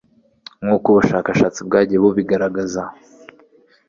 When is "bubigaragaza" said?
2.03-2.81